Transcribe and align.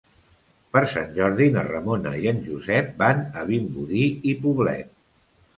Per 0.77 0.81
Sant 0.93 1.11
Jordi 1.17 1.49
na 1.57 1.65
Ramona 1.67 2.13
i 2.23 2.27
en 2.33 2.41
Josep 2.47 2.89
van 3.03 3.21
a 3.43 3.47
Vimbodí 3.53 4.07
i 4.33 4.37
Poblet. 4.47 4.93